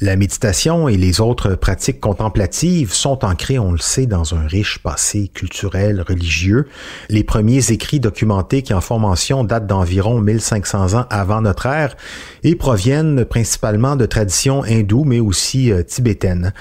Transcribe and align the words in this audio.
La 0.00 0.16
méditation 0.16 0.88
et 0.88 0.96
les 0.96 1.20
autres 1.20 1.54
pratiques 1.54 2.00
contemplatives 2.00 2.92
sont 2.92 3.24
ancrées, 3.24 3.58
on 3.58 3.72
le 3.72 3.78
sait, 3.78 4.06
dans 4.06 4.34
un 4.34 4.46
riche 4.46 4.78
passé 4.78 5.28
culturel, 5.32 6.04
religieux. 6.06 6.66
Les 7.08 7.24
premiers 7.24 7.72
écrits 7.72 8.00
documentés 8.00 8.62
qui 8.62 8.74
en 8.74 8.80
font 8.80 8.98
mention 8.98 9.44
datent 9.44 9.66
d'environ 9.66 10.20
1500 10.20 10.94
ans 10.94 11.06
avant 11.10 11.40
notre 11.40 11.66
ère 11.66 11.96
et 12.42 12.54
proviennent 12.54 13.24
principalement 13.24 13.96
de 13.96 14.06
traditions 14.06 14.62
hindoues, 14.64 15.04
mais 15.04 15.20
aussi 15.20 15.72
euh, 15.72 15.82
tibétaines. 15.82 16.52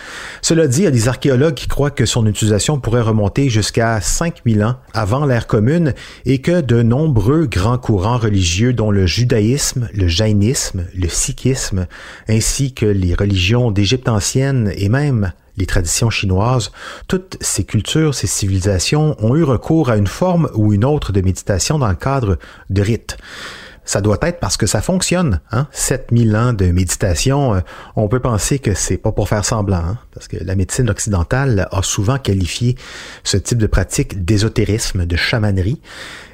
Cela 0.42 0.68
dit, 0.68 0.82
il 0.82 0.84
y 0.86 0.88
a 0.88 0.92
des 0.92 1.08
archéologues 1.08 1.54
qui 1.54 1.68
croient 1.68 1.92
que 1.92 2.06
son 2.06 2.26
utilisation 2.26 2.80
pourrait 2.80 3.02
remonter 3.02 3.50
jusqu'à 3.50 4.02
5000 4.02 4.64
ans 4.64 4.78
avant 4.94 5.26
l'ère 5.26 5.48
commune 5.48 5.94
et 6.26 6.40
que 6.40 6.62
de 6.62 6.82
nombreux 6.82 7.46
grands 7.46 7.78
courants 7.78 8.18
religieux, 8.18 8.74
dont 8.74 8.92
le 8.92 9.06
judaïsme, 9.06 9.90
le 9.94 10.08
jainisme, 10.08 10.86
le 10.96 11.08
sikhisme, 11.08 11.88
ainsi 12.28 12.74
que 12.74 12.86
les 12.96 13.14
religions 13.14 13.72
d'Égypte 13.72 14.10
ancienne 14.10 14.72
et 14.76 14.90
même 14.90 15.32
les 15.58 15.66
traditions 15.66 16.10
chinoises, 16.10 16.72
toutes 17.08 17.38
ces 17.42 17.64
cultures, 17.64 18.14
ces 18.14 18.28
civilisations 18.28 19.16
ont 19.24 19.36
eu 19.36 19.44
recours 19.44 19.90
à 19.90 19.98
une 19.98 20.08
forme 20.08 20.50
ou 20.54 20.74
une 20.74 20.84
autre 20.84 21.12
de 21.12 21.22
méditation 21.22 21.80
dans 21.80 21.88
le 21.88 21.96
cadre 21.96 22.38
de 22.70 22.82
rites. 22.82 23.18
Ça 23.86 24.02
doit 24.02 24.18
être 24.24 24.40
parce 24.40 24.58
que 24.58 24.66
ça 24.66 24.82
fonctionne. 24.82 25.40
Hein? 25.52 25.68
7000 25.72 26.36
ans 26.36 26.54
de 26.54 26.66
méditation, 26.66 27.56
euh, 27.56 27.60
on 27.96 28.08
peut 28.08 28.20
penser 28.20 28.60
que 28.60 28.74
c'est 28.74 28.98
pas 28.98 29.12
pour 29.12 29.30
faire 29.30 29.46
semblant, 29.46 29.78
hein? 29.78 29.98
parce 30.14 30.28
que 30.28 30.38
la 30.44 30.56
médecine 30.56 30.90
occidentale 30.90 31.68
a 31.72 31.82
souvent 31.84 32.18
qualifié 32.18 32.76
ce 33.24 33.38
type 33.38 33.60
de 33.60 33.68
pratique 33.68 34.26
d'ésotérisme, 34.26 35.06
de 35.06 35.16
chamanerie. 35.16 35.82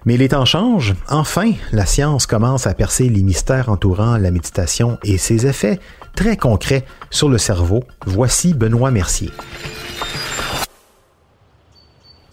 Mais 0.05 0.17
les 0.17 0.29
temps 0.29 0.45
changent. 0.45 0.95
Enfin, 1.09 1.51
la 1.71 1.85
science 1.85 2.25
commence 2.25 2.65
à 2.65 2.73
percer 2.73 3.09
les 3.09 3.21
mystères 3.21 3.69
entourant 3.69 4.17
la 4.17 4.31
méditation 4.31 4.97
et 5.03 5.17
ses 5.17 5.45
effets 5.45 5.79
très 6.15 6.37
concrets 6.37 6.85
sur 7.09 7.29
le 7.29 7.37
cerveau. 7.37 7.83
Voici 8.05 8.53
Benoît 8.53 8.91
Mercier. 8.91 9.29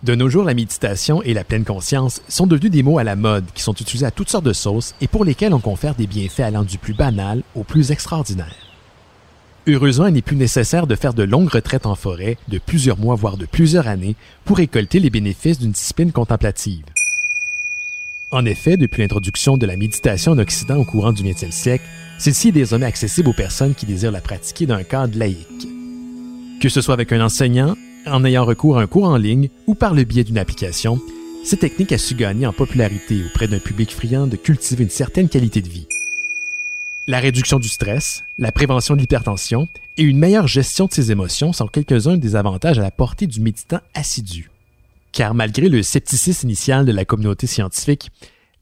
De 0.04 0.14
nos 0.14 0.28
jours, 0.28 0.44
la 0.44 0.54
méditation 0.54 1.22
et 1.22 1.34
la 1.34 1.42
pleine 1.42 1.64
conscience 1.64 2.22
sont 2.28 2.46
devenus 2.46 2.70
des 2.70 2.84
mots 2.84 2.98
à 2.98 3.04
la 3.04 3.16
mode 3.16 3.46
qui 3.52 3.62
sont 3.62 3.74
utilisés 3.74 4.06
à 4.06 4.12
toutes 4.12 4.28
sortes 4.28 4.44
de 4.44 4.52
sauces 4.52 4.94
et 5.00 5.08
pour 5.08 5.24
lesquels 5.24 5.52
on 5.52 5.58
confère 5.58 5.96
des 5.96 6.06
bienfaits 6.06 6.40
allant 6.40 6.62
du 6.62 6.78
plus 6.78 6.94
banal 6.94 7.42
au 7.56 7.64
plus 7.64 7.90
extraordinaire. 7.90 8.54
Heureusement, 9.66 10.06
il 10.06 10.14
n'est 10.14 10.22
plus 10.22 10.36
nécessaire 10.36 10.86
de 10.86 10.94
faire 10.94 11.14
de 11.14 11.24
longues 11.24 11.50
retraites 11.50 11.84
en 11.84 11.96
forêt 11.96 12.38
de 12.46 12.58
plusieurs 12.58 12.96
mois 12.96 13.16
voire 13.16 13.36
de 13.36 13.44
plusieurs 13.44 13.88
années 13.88 14.14
pour 14.44 14.58
récolter 14.58 15.00
les 15.00 15.10
bénéfices 15.10 15.58
d'une 15.58 15.72
discipline 15.72 16.12
contemplative. 16.12 16.84
En 18.30 18.44
effet, 18.44 18.76
depuis 18.76 19.02
l'introduction 19.02 19.56
de 19.56 19.66
la 19.66 19.76
méditation 19.76 20.32
en 20.32 20.38
Occident 20.38 20.76
au 20.76 20.84
courant 20.84 21.12
du 21.12 21.24
XXe 21.24 21.50
siècle, 21.50 21.84
celle-ci 22.18 22.48
est 22.48 22.52
désormais 22.52 22.86
accessible 22.86 23.30
aux 23.30 23.34
personnes 23.34 23.74
qui 23.74 23.84
désirent 23.84 24.12
la 24.12 24.20
pratiquer 24.20 24.66
d'un 24.66 24.84
cadre 24.84 25.18
laïque. 25.18 25.68
Que 26.60 26.68
ce 26.68 26.80
soit 26.80 26.94
avec 26.94 27.12
un 27.12 27.24
enseignant, 27.24 27.74
en 28.12 28.24
ayant 28.24 28.44
recours 28.44 28.78
à 28.78 28.82
un 28.82 28.86
cours 28.86 29.04
en 29.04 29.16
ligne 29.16 29.48
ou 29.66 29.74
par 29.74 29.94
le 29.94 30.04
biais 30.04 30.24
d'une 30.24 30.38
application, 30.38 31.00
cette 31.44 31.60
technique 31.60 31.92
a 31.92 31.98
su 31.98 32.14
gagner 32.14 32.46
en 32.46 32.52
popularité 32.52 33.22
auprès 33.24 33.48
d'un 33.48 33.58
public 33.58 33.90
friand 33.90 34.26
de 34.26 34.36
cultiver 34.36 34.84
une 34.84 34.90
certaine 34.90 35.28
qualité 35.28 35.62
de 35.62 35.68
vie. 35.68 35.86
La 37.06 37.20
réduction 37.20 37.58
du 37.58 37.68
stress, 37.68 38.24
la 38.36 38.52
prévention 38.52 38.94
de 38.94 39.00
l'hypertension 39.00 39.68
et 39.96 40.02
une 40.02 40.18
meilleure 40.18 40.46
gestion 40.46 40.86
de 40.86 40.92
ses 40.92 41.10
émotions 41.10 41.52
sont 41.52 41.66
quelques-uns 41.66 42.16
des 42.16 42.36
avantages 42.36 42.78
à 42.78 42.82
la 42.82 42.90
portée 42.90 43.26
du 43.26 43.40
méditant 43.40 43.80
assidu. 43.94 44.50
Car 45.12 45.34
malgré 45.34 45.68
le 45.68 45.82
scepticisme 45.82 46.48
initial 46.48 46.84
de 46.84 46.92
la 46.92 47.04
communauté 47.04 47.46
scientifique, 47.46 48.10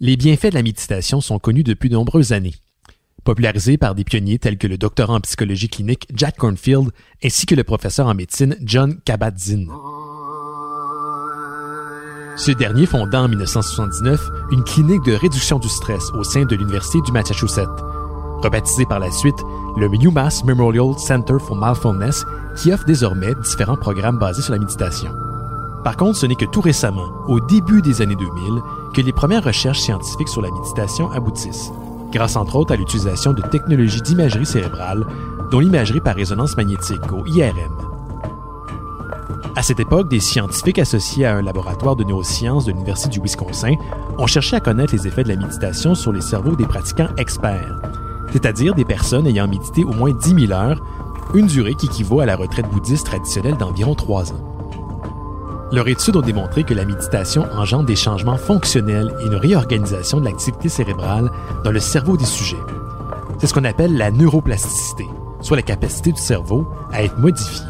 les 0.01 0.17
bienfaits 0.17 0.51
de 0.51 0.55
la 0.55 0.63
méditation 0.63 1.21
sont 1.21 1.39
connus 1.39 1.65
depuis 1.65 1.89
de 1.89 1.95
nombreuses 1.95 2.33
années 2.33 2.55
popularisé 3.27 3.77
par 3.77 3.97
des 3.97 4.05
pionniers 4.05 4.39
tels 4.39 4.57
que 4.57 4.69
le 4.69 4.79
doctorant 4.79 5.17
en 5.17 5.21
psychologie 5.21 5.69
clinique 5.69 6.07
Jack 6.15 6.37
Cornfield 6.37 6.91
ainsi 7.23 7.45
que 7.45 7.57
le 7.57 7.65
professeur 7.65 8.07
en 8.07 8.15
médecine 8.15 8.57
John 8.63 8.99
Kabat-Zinn. 9.05 9.69
Ce 12.37 12.53
dernier 12.53 12.87
fonda 12.87 13.23
en 13.23 13.29
1979 13.29 14.31
une 14.53 14.63
clinique 14.63 15.03
de 15.05 15.15
réduction 15.15 15.59
du 15.59 15.69
stress 15.69 16.11
au 16.13 16.23
sein 16.23 16.45
de 16.45 16.55
l'Université 16.55 17.01
du 17.01 17.11
Massachusetts, 17.11 17.67
rebaptisée 18.43 18.87
par 18.87 19.01
la 19.01 19.11
suite 19.11 19.43
le 19.77 19.89
UMass 19.93 20.45
Memorial 20.45 20.97
Center 20.97 21.37
for 21.41 21.57
Mindfulness, 21.57 22.25
qui 22.57 22.73
offre 22.73 22.85
désormais 22.85 23.35
différents 23.43 23.77
programmes 23.77 24.19
basés 24.19 24.43
sur 24.43 24.53
la 24.53 24.61
méditation. 24.61 25.11
Par 25.83 25.97
contre, 25.97 26.17
ce 26.19 26.27
n'est 26.27 26.37
que 26.37 26.45
tout 26.45 26.61
récemment, 26.61 27.11
au 27.27 27.41
début 27.41 27.83
des 27.83 28.03
années 28.03 28.17
2000, 28.17 28.63
que 28.95 29.01
les 29.01 29.13
premières 29.13 29.45
recherches 29.45 29.81
scientifiques 29.81 30.29
sur 30.29 30.43
la 30.43 30.51
méditation 30.51 31.11
aboutissent 31.11 31.73
grâce 32.17 32.37
entre 32.37 32.57
autres 32.57 32.73
à 32.73 32.77
l'utilisation 32.77 33.35
de 33.35 33.43
technologies 33.43 34.01
d'imagerie 34.01 34.47
cérébrale, 34.47 35.07
dont 35.51 35.61
l'imagerie 35.61 36.01
par 36.01 36.17
résonance 36.17 36.57
magnétique, 36.57 37.13
ou 37.13 37.27
IRM. 37.27 37.77
À 39.55 39.63
cette 39.63 39.81
époque, 39.81 40.09
des 40.09 40.21
scientifiques 40.21 40.79
associés 40.79 41.27
à 41.27 41.37
un 41.37 41.43
laboratoire 41.43 41.95
de 41.95 42.05
neurosciences 42.05 42.65
de 42.65 42.73
l'Université 42.73 43.11
du 43.11 43.21
Wisconsin 43.21 43.75
ont 44.19 44.27
cherché 44.27 44.57
à 44.57 44.61
connaître 44.61 44.95
les 44.95 45.07
effets 45.07 45.25
de 45.25 45.29
la 45.29 45.37
méditation 45.37 45.95
sur 45.95 46.13
les 46.13 46.23
cerveaux 46.23 46.57
des 46.57 46.67
pratiquants 46.67 47.09
experts, 47.19 47.81
c'est-à-dire 48.33 48.75
des 48.75 48.87
personnes 48.87 49.27
ayant 49.27 49.47
médité 49.47 49.85
au 49.85 49.93
moins 49.93 50.13
10 50.13 50.47
000 50.47 50.53
heures, 50.53 50.83
une 51.35 51.47
durée 51.47 51.75
qui 51.75 51.87
équivaut 51.87 52.21
à 52.21 52.27
la 52.27 52.37
retraite 52.37 52.69
bouddhiste 52.71 53.07
traditionnelle 53.07 53.57
d'environ 53.59 53.95
3 53.95 54.33
ans. 54.33 54.56
Leurs 55.73 55.89
études 55.89 56.17
ont 56.17 56.21
démontré 56.21 56.63
que 56.63 56.75
la 56.75 56.85
méditation 56.85 57.45
engendre 57.53 57.87
des 57.87 57.97
changements 57.97 58.37
fonctionnels 58.37 59.13
et 59.21 59.27
une 59.27 59.35
réorganisation 59.35 60.21
de 60.21 60.25
l'activité 60.25 60.69
cérébrale 60.69 61.29
dans 61.65 61.73
le 61.73 61.81
cerveau 61.81 62.17
des 62.17 62.25
sujets. 62.25 62.57
C'est 63.39 63.49
ce 63.49 63.55
qu'on 63.55 63.65
appelle 63.65 63.97
la 63.97 64.13
neuroplasticité, 64.13 65.07
soit 65.41 65.57
la 65.57 65.63
capacité 65.63 66.13
du 66.13 66.21
cerveau 66.21 66.69
à 66.93 67.03
être 67.03 67.19
modifié. 67.19 67.67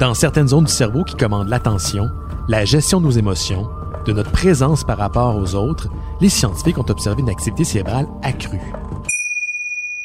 Dans 0.00 0.14
certaines 0.14 0.48
zones 0.48 0.64
du 0.64 0.72
cerveau 0.72 1.04
qui 1.04 1.14
commandent 1.14 1.48
l'attention, 1.48 2.08
la 2.48 2.64
gestion 2.64 3.00
de 3.00 3.04
nos 3.06 3.10
émotions, 3.10 3.68
de 4.06 4.12
notre 4.14 4.30
présence 4.30 4.82
par 4.82 4.96
rapport 4.96 5.36
aux 5.36 5.54
autres, 5.54 5.88
les 6.22 6.30
scientifiques 6.30 6.78
ont 6.78 6.88
observé 6.88 7.20
une 7.20 7.28
activité 7.28 7.64
cérébrale 7.64 8.06
accrue. 8.22 8.72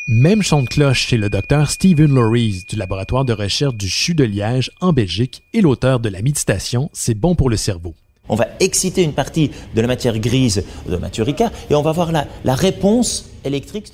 Même 0.06 0.42
chant 0.42 0.62
de 0.62 0.68
cloche 0.68 1.08
chez 1.08 1.16
le 1.16 1.30
docteur 1.30 1.72
Stephen 1.72 2.14
Loris 2.14 2.66
du 2.68 2.76
laboratoire 2.76 3.24
de 3.24 3.32
recherche 3.32 3.76
du 3.76 3.88
CHU 3.88 4.14
de 4.14 4.26
Liège 4.26 4.70
en 4.82 4.92
Belgique 4.92 5.44
et 5.54 5.62
l'auteur 5.62 6.02
de 6.02 6.10
la 6.10 6.22
méditation 6.22 6.90
C'est 6.92 7.14
bon 7.14 7.36
pour 7.36 7.50
le 7.50 7.56
cerveau. 7.56 7.94
On 8.28 8.36
va 8.36 8.48
exciter 8.60 9.02
une 9.02 9.14
partie 9.14 9.52
de 9.74 9.80
la 9.80 9.88
matière 9.88 10.20
grise 10.20 10.66
de 10.90 10.98
Maturika 10.98 11.54
et 11.70 11.76
on 11.76 11.82
va 11.82 11.94
voir 11.94 12.12
la, 12.12 12.56
réponse. 12.56 13.30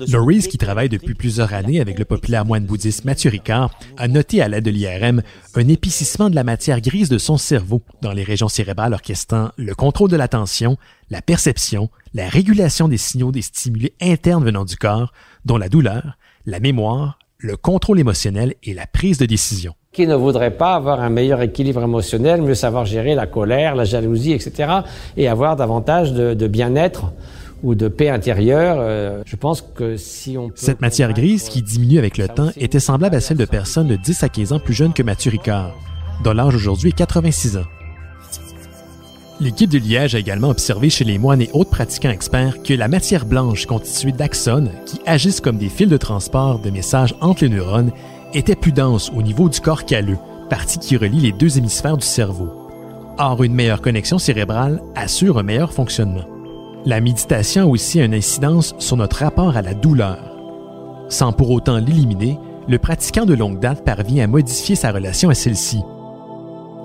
Loris, 0.08 0.48
qui 0.48 0.58
travaille 0.58 0.90
depuis 0.90 1.14
plusieurs 1.14 1.54
années 1.54 1.80
avec 1.80 1.98
le 1.98 2.06
populaire 2.06 2.46
moine 2.46 2.66
bouddhiste 2.66 3.06
Maturika, 3.06 3.70
a 3.98 4.07
noté 4.07 4.42
à 4.42 4.48
l'aide 4.48 4.66
de 4.66 4.72
l'IRM 4.72 5.22
un 5.56 5.68
épaississement 5.68 6.30
de 6.30 6.36
la 6.36 6.44
matière 6.44 6.81
grise 6.81 7.10
de 7.10 7.18
son 7.18 7.38
cerveau 7.38 7.81
dans 8.01 8.12
les 8.12 8.24
régions 8.24 8.50
cérébrales 8.50 8.94
orchestrant 8.94 9.50
le 9.57 9.75
contrôle 9.75 10.10
de 10.10 10.18
l'attention, 10.18 10.78
la 11.10 11.22
perception, 11.22 11.90
la 12.13 12.28
régulation 12.30 12.88
des 12.88 12.98
signaux 12.98 13.31
des 13.31 13.42
stimuli 13.42 13.92
internes 14.01 14.44
venant 14.44 14.66
du 14.66 14.75
corps, 14.75 15.13
dont 15.46 15.57
la 15.57 15.69
douleur, 15.69 16.18
la 16.46 16.60
mémoire, 16.60 17.19
le 17.40 17.56
contrôle 17.56 18.00
émotionnel 18.00 18.54
et 18.63 18.74
la 18.74 18.86
prise 18.86 19.18
de 19.18 19.25
décision. 19.25 19.74
Qui 19.94 20.06
ne 20.06 20.16
voudrait 20.16 20.56
pas 20.56 20.75
avoir 20.75 21.00
un 21.01 21.10
meilleur 21.10 21.42
équilibre 21.42 21.81
émotionnel, 21.81 22.42
mieux 22.42 22.54
savoir 22.54 22.86
gérer 22.86 23.16
la 23.16 23.28
colère, 23.28 23.75
la 23.75 23.86
jalousie, 23.86 24.34
etc., 24.34 24.72
et 25.18 25.28
avoir 25.28 25.56
davantage 25.56 26.13
de, 26.13 26.48
bien-être 26.48 27.13
ou 27.64 27.76
de 27.76 27.88
paix 27.88 28.10
intérieure. 28.10 28.78
Euh, 28.80 29.22
je 29.26 29.36
pense 29.36 29.62
que 29.62 29.98
si 29.98 30.38
on 30.38 30.52
Cette 30.56 30.82
matière 30.82 31.14
grise 31.14 31.50
qui 31.50 31.62
diminue 31.62 31.98
avec 31.98 32.18
le 32.18 32.28
temps 32.28 32.52
était 32.58 32.80
semblable 32.80 33.16
à 33.16 33.22
celle 33.22 33.38
de 33.38 33.46
personnes 33.46 33.88
de 33.88 33.96
10 33.96 34.24
à 34.24 34.30
15 34.30 34.54
ans 34.54 34.60
plus 34.60 34.74
jeunes 34.74 34.94
que 34.94 35.04
Mathieu 35.04 35.32
Ricard, 35.32 35.76
dont 36.24 36.34
l'âge 36.34 36.56
aujourd'hui 36.56 36.90
est 36.90 36.94
86 36.94 37.58
ans. 37.58 37.66
L'équipe 39.42 39.70
de 39.70 39.78
Liège 39.78 40.16
a 40.16 40.20
également 40.20 40.50
observé 40.50 40.90
chez 40.90 41.06
les 41.06 41.18
moines 41.18 41.42
et 41.42 41.50
autres 41.54 41.70
pratiquants 41.70 42.10
experts 42.10 42.62
que 42.62 42.74
la 42.74 42.90
matière 42.90 43.26
blanche 43.26 43.66
constituée 43.66 44.12
d'axones, 44.12 44.72
qui 44.86 45.00
agissent 45.06 45.40
comme 45.40 45.58
des 45.58 45.70
fils 45.70 45.88
de 45.88 45.96
transport 45.96 46.60
de 46.60 46.70
messages 46.70 47.16
entre 47.22 47.46
les 47.46 47.50
neurones, 47.50 47.94
était 48.34 48.58
plus 48.58 48.74
dense 48.74 49.10
au 49.16 49.22
niveau 49.22 49.48
du 49.48 49.62
corps 49.62 49.86
calleux, 49.86 50.18
partie 50.50 50.78
qui 50.78 50.98
relie 50.98 51.22
les 51.22 51.32
deux 51.32 51.58
hémisphères 51.58 51.96
du 51.96 52.06
cerveau. 52.06 52.50
Or, 53.18 53.42
une 53.44 53.54
meilleure 53.54 53.82
connexion 53.82 54.18
cérébrale 54.18 54.82
assure 54.96 55.38
un 55.38 55.44
meilleur 55.44 55.72
fonctionnement. 55.72 56.38
La 56.86 57.02
méditation 57.02 57.64
a 57.64 57.66
aussi 57.66 58.00
une 58.00 58.14
incidence 58.14 58.74
sur 58.80 58.96
notre 58.96 59.18
rapport 59.18 59.58
à 59.58 59.62
la 59.62 59.74
douleur. 59.74 60.18
Sans 61.10 61.34
pour 61.34 61.52
autant 61.52 61.78
l'éliminer, 61.78 62.40
le 62.70 62.78
pratiquant 62.78 63.26
de 63.26 63.34
longue 63.34 63.60
date 63.60 63.84
parvient 63.84 64.24
à 64.24 64.28
modifier 64.28 64.76
sa 64.76 64.92
relation 64.92 65.30
à 65.30 65.34
celle-ci. 65.34 65.81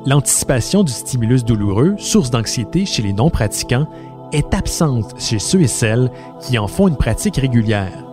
L'anticipation 0.05 0.83
du 0.83 0.93
stimulus 0.93 1.45
douloureux, 1.45 1.95
source 1.99 2.31
d'anxiété 2.31 2.87
chez 2.87 3.03
les 3.03 3.13
non-pratiquants, 3.13 3.87
est 4.33 4.53
absente 4.53 5.15
chez 5.21 5.39
ceux 5.39 5.61
et 5.61 5.69
celles 5.69 6.11
qui 6.41 6.59
en 6.59 6.67
font 6.67 6.89
une 6.89 6.97
pratique 6.97 7.37
régulière. 7.37 8.05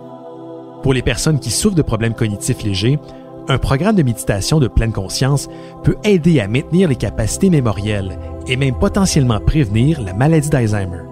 Pour 0.82 0.94
les 0.94 1.02
personnes 1.02 1.40
qui 1.40 1.50
souffrent 1.50 1.74
de 1.74 1.82
problèmes 1.82 2.14
cognitifs 2.14 2.62
légers, 2.62 3.00
un 3.48 3.58
programme 3.58 3.96
de 3.96 4.04
méditation 4.04 4.60
de 4.60 4.68
pleine 4.68 4.92
conscience 4.92 5.48
peut 5.82 5.96
aider 6.04 6.38
à 6.38 6.46
maintenir 6.46 6.88
les 6.88 6.96
capacités 6.96 7.50
mémorielles 7.50 8.18
et 8.46 8.56
même 8.56 8.78
potentiellement 8.78 9.40
prévenir 9.40 10.00
la 10.00 10.14
maladie 10.14 10.48
d'Alzheimer. 10.48 11.11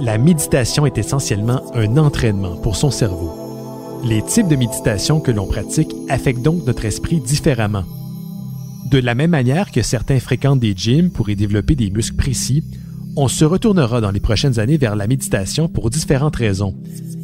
La 0.00 0.18
méditation 0.18 0.86
est 0.86 0.98
essentiellement 0.98 1.62
un 1.74 1.96
entraînement 1.96 2.56
pour 2.56 2.76
son 2.76 2.90
cerveau. 2.90 4.00
Les 4.04 4.22
types 4.22 4.48
de 4.48 4.56
méditation 4.56 5.20
que 5.20 5.30
l'on 5.30 5.46
pratique 5.46 5.94
affectent 6.08 6.42
donc 6.42 6.66
notre 6.66 6.86
esprit 6.86 7.20
différemment. 7.20 7.84
De 8.90 8.98
la 8.98 9.14
même 9.14 9.30
manière 9.30 9.70
que 9.70 9.82
certains 9.82 10.18
fréquentent 10.18 10.60
des 10.60 10.74
gyms 10.74 11.10
pour 11.10 11.28
y 11.30 11.36
développer 11.36 11.74
des 11.76 11.90
muscles 11.90 12.16
précis, 12.16 12.64
on 13.16 13.28
se 13.28 13.44
retournera 13.44 14.00
dans 14.00 14.10
les 14.10 14.20
prochaines 14.20 14.58
années 14.58 14.78
vers 14.78 14.96
la 14.96 15.06
méditation 15.06 15.68
pour 15.68 15.90
différentes 15.90 16.36
raisons, 16.36 16.74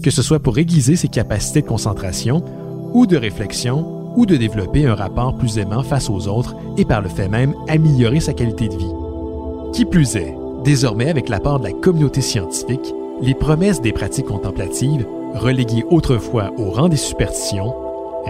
que 0.02 0.10
ce 0.10 0.22
soit 0.22 0.42
pour 0.42 0.58
aiguiser 0.58 0.94
ses 0.94 1.08
capacités 1.08 1.62
de 1.62 1.66
concentration 1.66 2.44
ou 2.92 3.06
de 3.06 3.16
réflexion 3.16 4.14
ou 4.16 4.26
de 4.26 4.36
développer 4.36 4.86
un 4.86 4.94
rapport 4.94 5.36
plus 5.36 5.58
aimant 5.58 5.82
face 5.82 6.10
aux 6.10 6.28
autres 6.28 6.54
et 6.76 6.84
par 6.84 7.00
le 7.00 7.08
fait 7.08 7.28
même 7.28 7.54
améliorer 7.68 8.20
sa 8.20 8.34
qualité 8.34 8.68
de 8.68 8.76
vie. 8.76 9.72
Qui 9.72 9.84
plus 9.84 10.16
est, 10.16 10.34
désormais 10.64 11.10
avec 11.10 11.28
l'apport 11.28 11.60
de 11.60 11.64
la 11.64 11.72
communauté 11.72 12.20
scientifique, 12.20 12.94
les 13.20 13.34
promesses 13.34 13.80
des 13.80 13.92
pratiques 13.92 14.26
contemplatives, 14.26 15.06
reléguées 15.34 15.84
autrefois 15.90 16.50
au 16.56 16.70
rang 16.70 16.88
des 16.88 16.96
superstitions, 16.96 17.74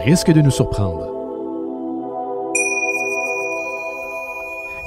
risquent 0.05 0.33
de 0.33 0.41
nous 0.41 0.51
surprendre. 0.51 1.19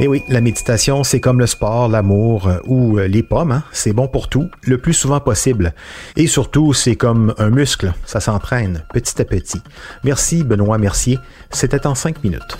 Eh 0.04 0.08
oui, 0.08 0.24
la 0.30 0.42
méditation, 0.42 1.04
c'est 1.04 1.20
comme 1.20 1.40
le 1.40 1.46
sport, 1.46 1.88
l'amour 1.88 2.48
euh, 2.48 2.58
ou 2.66 2.98
euh, 2.98 3.08
les 3.08 3.22
pommes. 3.22 3.52
Hein? 3.52 3.64
C'est 3.72 3.94
bon 3.94 4.08
pour 4.08 4.30
tout, 4.30 4.50
le 4.64 4.80
plus 4.80 4.96
souvent 4.96 5.20
possible. 5.20 5.76
Et 6.16 6.26
surtout, 6.26 6.74
c'est 6.74 6.96
comme 6.96 7.36
un 7.38 7.52
muscle, 7.52 7.94
ça 8.04 8.20
s'entraîne 8.20 8.84
petit 8.94 9.22
à 9.22 9.26
petit. 9.26 9.62
Merci 10.04 10.44
Benoît 10.44 10.80
Mercier. 10.80 11.20
C'était 11.52 11.86
en 11.86 11.94
cinq 11.94 12.24
minutes. 12.24 12.58